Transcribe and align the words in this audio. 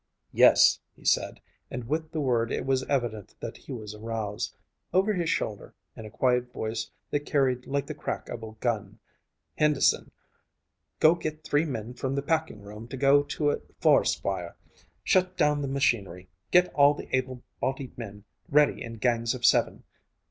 "Yes," 0.33 0.79
he 0.95 1.05
said, 1.05 1.39
and 1.69 1.83
with 1.87 2.11
the 2.11 2.19
word 2.21 2.51
it 2.51 2.65
was 2.65 2.81
evident 2.85 3.35
that 3.39 3.55
he 3.55 3.71
was 3.71 3.93
aroused. 3.93 4.57
Over 4.91 5.13
his 5.13 5.29
shoulder, 5.29 5.75
in 5.95 6.07
a 6.07 6.09
quiet 6.09 6.51
voice 6.51 6.89
that 7.11 7.19
carried 7.27 7.67
like 7.67 7.85
the 7.85 7.93
crack 7.93 8.27
of 8.27 8.41
a 8.41 8.53
gun: 8.53 8.97
"Henderson, 9.59 10.09
go 10.99 11.13
get 11.13 11.43
three 11.43 11.65
men 11.65 11.93
from 11.93 12.15
the 12.15 12.23
packing 12.23 12.61
room 12.61 12.87
to 12.87 12.97
go 12.97 13.21
to 13.21 13.51
a 13.51 13.59
forest 13.79 14.23
fire. 14.23 14.55
Shut 15.03 15.37
down 15.37 15.61
the 15.61 15.67
machinery. 15.67 16.27
Get 16.49 16.73
all 16.73 16.95
the 16.95 17.15
able 17.15 17.43
bodied 17.59 17.95
men 17.95 18.23
ready 18.49 18.81
in 18.81 18.93
gangs 18.95 19.35
of 19.35 19.45
seven. 19.45 19.83